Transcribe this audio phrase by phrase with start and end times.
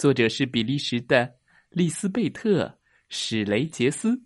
[0.00, 2.64] 作者是比利时的利斯贝特·
[3.10, 4.24] 史雷杰斯。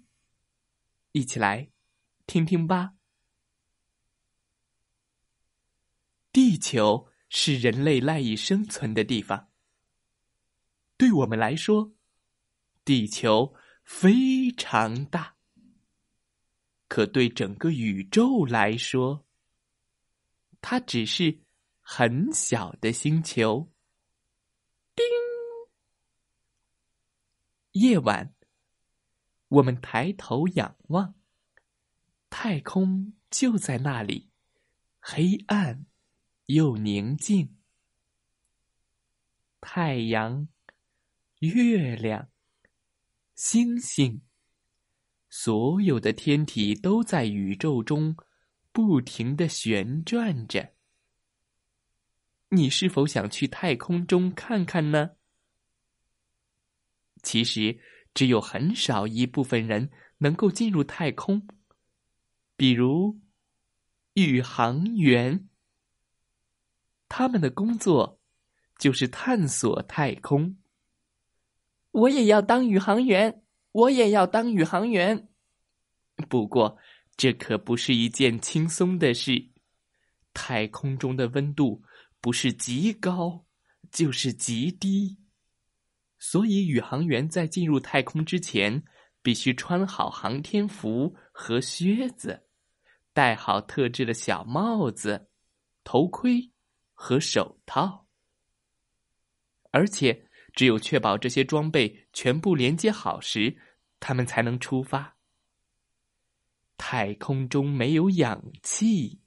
[1.11, 1.69] 一起来
[2.29, 2.93] 听听吧。
[6.31, 9.51] 地球是人类赖以生存的地方。
[10.97, 11.93] 对我们来说，
[12.85, 13.53] 地球
[13.83, 15.35] 非常大。
[16.87, 19.27] 可对整个宇宙来说，
[20.61, 21.41] 它只是。
[21.87, 23.71] 很小的星球。
[24.95, 25.05] 叮！
[27.75, 28.33] 夜晚，
[29.49, 31.17] 我们抬头仰望，
[32.31, 34.31] 太空就在那里，
[35.01, 35.85] 黑暗
[36.47, 37.57] 又宁静。
[39.61, 40.47] 太阳、
[41.41, 42.29] 月亮、
[43.35, 44.23] 星星，
[45.29, 48.17] 所有的天体都在宇宙中
[48.71, 50.75] 不停的旋转着。
[52.51, 55.17] 你是否想去太空中看看呢？
[57.25, 57.81] 其实，
[58.15, 61.49] 只有很少一部分人能够进入太空，
[62.57, 63.19] 比如
[64.13, 65.49] 宇航员。
[67.09, 68.21] 他们的工作
[68.79, 70.57] 就是探索太空。
[71.91, 73.43] 我也要当宇航员，
[73.73, 75.29] 我也要当宇航员。
[76.29, 76.79] 不过，
[77.17, 79.51] 这可不是一件轻松的事。
[80.33, 81.83] 太空中的温度。
[82.21, 83.45] 不是极高，
[83.91, 85.19] 就是极低，
[86.27, 88.83] 所以宇航员在进入太空之前，
[89.21, 92.47] 必须穿好航天服和靴子，
[93.13, 95.29] 戴好特制的小帽子、
[95.85, 96.51] 头盔
[96.95, 98.07] 和手套，
[99.71, 103.55] 而且只有确保这些装备全部连接好时，
[104.01, 105.19] 他们才能出发。
[106.79, 109.21] 太空中没有氧气。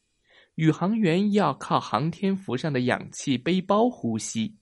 [0.56, 4.58] 宇航员要靠航天服上的氧气背包呼吸。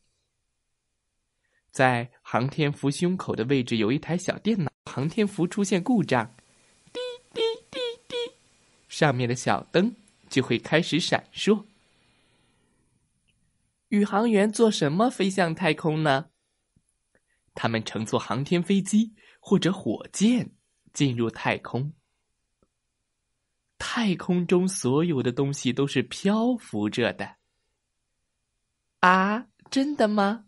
[1.75, 6.25] 在航天服胸口的位置有一台小电脑，航天服出现故障，
[6.93, 7.01] 滴
[7.33, 8.15] 滴滴滴，
[8.87, 9.93] 上面的小灯
[10.29, 11.65] 就会开始闪烁。
[13.89, 16.27] 宇航员做什么飞向太空呢？
[17.53, 20.51] 他们乘坐航天飞机或者火箭
[20.93, 21.91] 进入太空。
[23.77, 27.35] 太空中所有的东西都是漂浮着的。
[29.01, 30.45] 啊，真的吗？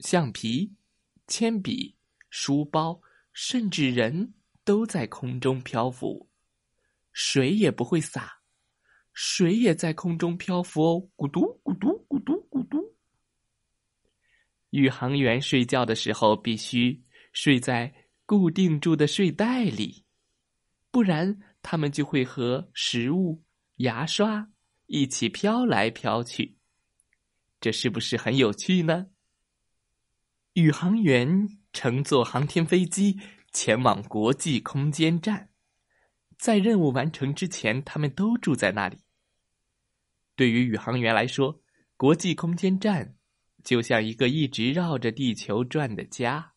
[0.00, 0.72] 橡皮、
[1.26, 1.94] 铅笔、
[2.30, 3.00] 书包，
[3.32, 4.34] 甚至人
[4.64, 6.28] 都在空中漂浮。
[7.12, 8.40] 水也不会洒，
[9.12, 12.96] 水也在空中漂浮哦，咕嘟咕嘟咕嘟咕嘟。
[14.70, 17.02] 宇航员睡觉的时候必须
[17.32, 17.92] 睡在
[18.24, 20.04] 固定住的睡袋里。
[20.92, 23.42] 不然，他们就会和食物、
[23.76, 24.50] 牙刷
[24.86, 26.56] 一起飘来飘去，
[27.60, 29.08] 这是不是很有趣呢？
[30.60, 33.18] 宇航员乘坐航天飞机
[33.52, 35.48] 前往国际空间站，
[36.38, 38.98] 在任务完成之前，他们都住在那里。
[40.36, 41.60] 对于宇航员来说，
[41.96, 43.16] 国际空间站
[43.64, 46.52] 就像一个一直绕着地球转的家。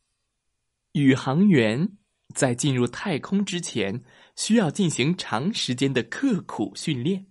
[0.91, 1.97] 宇航员。
[2.33, 4.03] 在进入太空之前，
[4.35, 7.27] 需要进行长时间的刻苦训练。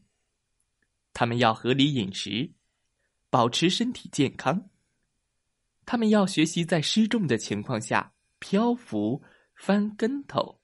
[1.13, 2.53] 他们要合理饮食，
[3.29, 4.71] 保持身体健康。
[5.85, 9.23] 他们要学习在失重的情况下漂浮、
[9.55, 10.61] 翻跟头。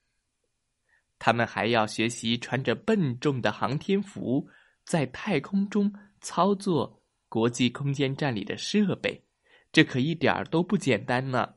[1.19, 4.49] 他们还要学习穿着笨重的航天服，
[4.85, 9.25] 在太空中操作国际空间站里的设备。
[9.71, 11.57] 这可一点儿都不简单呢。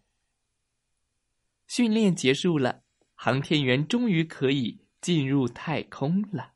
[1.67, 2.83] 训练结束了，
[3.13, 6.53] 航天员终于可以进入太空了。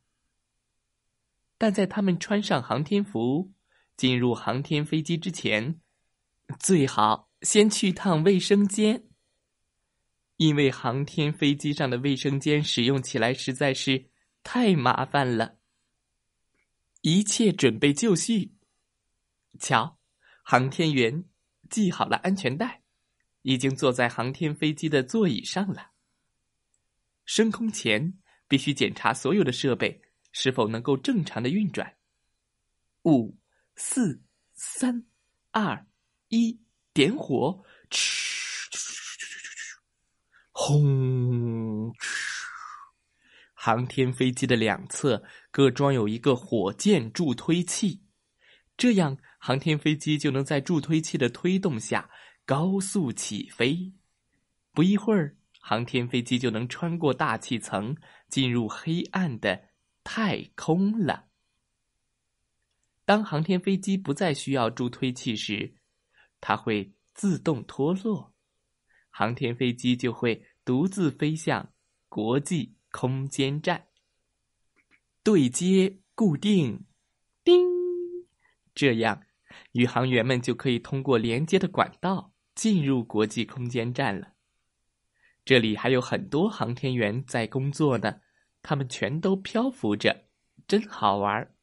[1.57, 3.53] 但在他们穿上航天服、
[3.95, 5.79] 进入航天飞机之前，
[6.59, 9.03] 最好先去趟卫生间，
[10.37, 14.09] 因为航天飞机上的卫生间使用起来实在是
[14.43, 15.57] 太麻烦了。
[17.01, 18.55] 一切准备就绪，
[19.59, 19.99] 瞧，
[20.43, 21.25] 航天员
[21.69, 22.83] 系好了安全带。
[23.47, 25.91] 已经坐在航天飞机的座椅上了。
[27.25, 30.01] 升空前必须检查所有的设备
[30.31, 31.95] 是否能够正常的运转。
[33.03, 33.37] 五、
[33.75, 34.19] 四、
[34.55, 35.05] 三、
[35.51, 35.85] 二、
[36.29, 36.59] 一，
[36.93, 38.69] 点火，嘘，
[40.51, 41.93] 轰！
[43.53, 48.03] 航天飞机的两侧各装有一个火箭助推器，
[48.77, 52.09] 这样航天飞机就能在助推器的推动下
[52.45, 53.93] 高速起飞。
[54.71, 57.95] 不一会儿，航天飞机就能穿过大气层，
[58.29, 59.69] 进入黑暗的
[60.03, 61.27] 太空了。
[63.03, 65.75] 当航天飞机不再需要助推器时，
[66.41, 68.33] 它会自动脱落，
[69.09, 71.73] 航天飞机就会独自飞向
[72.09, 73.87] 国际空间站。
[75.23, 76.85] 对接固定，
[77.43, 77.65] 叮，
[78.73, 79.23] 这样
[79.71, 84.33] 宇航员们就可以通过连接的管道进入国际空间站了。
[85.43, 88.21] 这里还有很多航天员在工作呢，
[88.61, 90.25] 他们全都漂浮着，
[90.67, 91.55] 真好玩儿。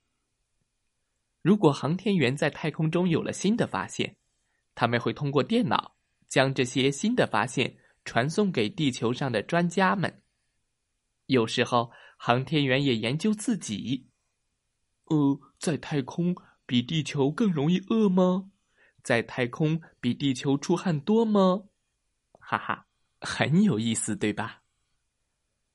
[1.41, 4.17] 如果航天员在太空中有了新的发现，
[4.75, 5.97] 他们会通过电脑
[6.29, 10.23] 将这些新的发现传送给地球上的专家们。
[11.27, 14.09] 有时候，航天员也研究自己。
[15.07, 16.35] 呃，在太空
[16.67, 18.51] 比地球更容易饿吗？
[19.03, 21.65] 在太空比地球出汗多吗？
[22.39, 22.87] 哈哈。
[23.25, 24.63] 很有意思，对吧？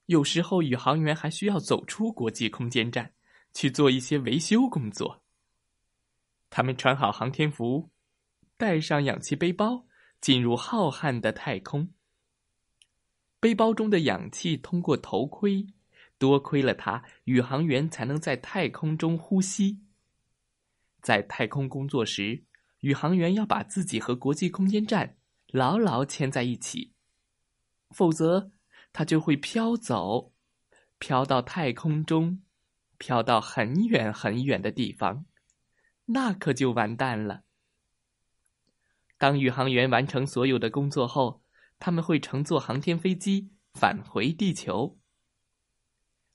[0.07, 3.13] 有时候宇航员还需要走出国际空间站，
[3.53, 5.23] 去做一些维修工作。
[6.49, 7.89] 他们穿好航天服，
[8.57, 9.85] 带上氧气背包，
[10.19, 11.93] 进入浩瀚的太空。
[13.39, 15.67] 背包中的氧气通过头盔，
[16.17, 19.79] 多亏了它，宇航员才能在太空中呼吸。
[21.01, 22.43] 在太空工作时，
[22.79, 25.17] 宇航员要把自己和国际空间站
[25.51, 26.93] 牢牢牵在一起。
[27.91, 28.51] 否则，
[28.91, 30.33] 它就会飘走，
[30.97, 32.41] 飘到太空中，
[32.97, 35.25] 飘到很远很远的地方，
[36.05, 37.43] 那可就完蛋了。
[39.17, 41.41] 当宇航员完成所有的工作后，
[41.79, 44.97] 他们会乘坐航天飞机返回地球。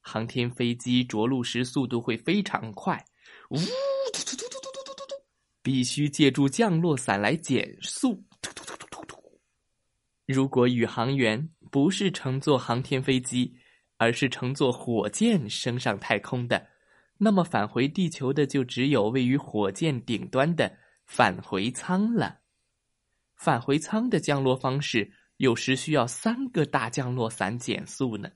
[0.01, 3.05] 航天飞机着陆时速度会非常快，
[3.51, 5.15] 呜，突突突突突突突突，
[5.63, 8.25] 必须借助降落伞来减速。
[8.41, 9.41] 突突突突突突
[10.27, 13.57] 如果宇航员不是乘坐航天飞机，
[13.97, 16.67] 而是乘坐火箭升上太空的，
[17.19, 20.77] 那么返回地球的就只有位于火箭顶端的
[21.07, 22.41] 返回舱了。
[23.43, 28.31] 返回舱的降落方式有时需要三个大降落伞减速呢，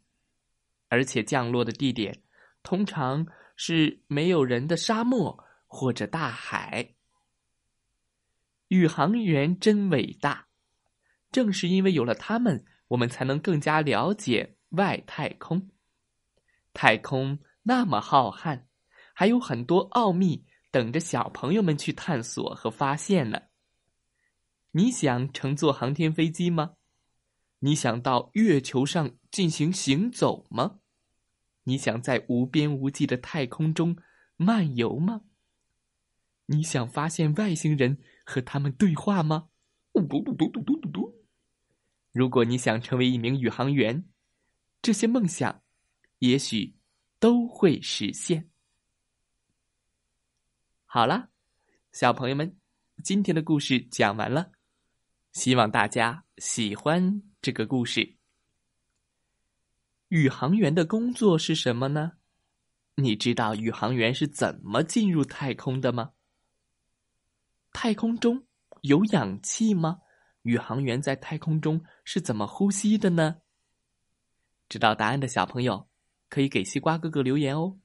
[0.88, 2.24] 而且降落的地点
[2.64, 3.24] 通常
[3.54, 6.96] 是没有人的沙漠或者大海。
[8.66, 10.48] 宇航员真伟大。
[11.30, 15.70] 正是因为有了他们，我们才能更加了解外太空。
[16.72, 18.64] 太空那么浩瀚，
[19.14, 23.40] 还有很多奥秘等着小朋友们去探索和发现呢。
[24.76, 26.74] 你想乘坐航天飞机吗？
[27.60, 30.80] 你想到月球上进行行走吗？
[31.62, 33.96] 你想在无边无际的太空中
[34.36, 35.22] 漫游吗？
[36.44, 37.96] 你想发现外星人
[38.26, 39.48] 和他们对话吗？
[39.94, 41.26] 嘟嘟嘟嘟嘟嘟嘟。
[42.12, 44.04] 如果你想成为一名宇航员，
[44.82, 45.62] 这些梦想
[46.18, 46.76] 也许
[47.18, 48.50] 都会实现。
[50.84, 51.30] 好了，
[51.92, 52.54] 小朋友们，
[53.02, 54.52] 今天的故事讲完了，
[55.36, 58.16] 希望大家喜欢这个故事。
[60.08, 62.12] 宇航员的工作是什么呢？
[62.94, 66.12] 你知道宇航员是怎么进入太空的吗？
[67.70, 68.46] 太空中
[68.80, 69.98] 有氧气吗？
[70.40, 73.42] 宇航员在太空中是怎么呼吸的呢？
[74.70, 75.86] 知道答案的小朋友
[76.30, 77.78] 可以给西瓜哥哥留言哦。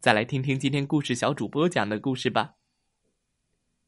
[0.00, 2.56] 再来听听今天故事小主播讲的故事吧。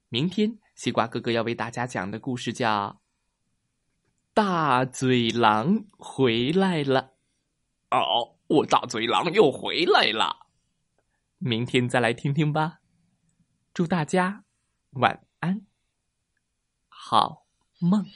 [0.08, 2.90] 明天西瓜哥哥要为大家讲的故事叫
[4.32, 7.14] 《大嘴狼回来了》。
[7.98, 10.46] 哦，我大嘴狼又回来了。
[11.38, 12.78] 明天再来听听吧。
[13.74, 14.44] 祝大家
[14.90, 15.66] 晚安。
[16.86, 17.44] 好
[17.80, 18.06] 梦。